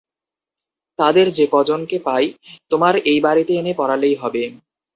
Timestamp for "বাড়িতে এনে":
3.21-3.73